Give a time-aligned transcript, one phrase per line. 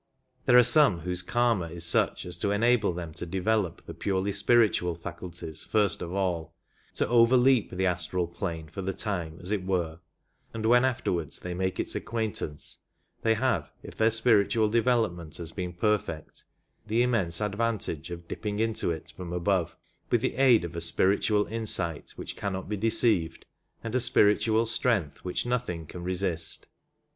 [0.47, 4.31] There are some whose Karma is such as to enable them to develop the purely
[4.31, 6.55] spiritual faculties first of all—
[6.95, 9.99] to over leap the astral plane for the time, as it were;
[10.55, 12.79] and when afterwards they make its acquaintance
[13.21, 16.45] they have, if their spiritual development has been perfect,
[16.87, 19.77] the immense ad vantage of dipping into it from above,
[20.09, 23.45] with the aid of a spiritual insight which cannot be deceived
[23.83, 26.65] and a spiritual strength which nothing can resist.